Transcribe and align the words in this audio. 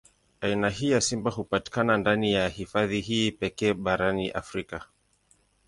Aina 0.47 0.69
hii 0.69 0.89
ya 0.89 1.01
simba 1.01 1.31
hupatikana 1.31 1.97
ndani 1.97 2.33
ya 2.33 2.47
hifadhi 2.49 3.01
hii 3.01 3.31
pekee 3.31 3.73
barani 3.73 4.31
Afrika. 4.31 4.85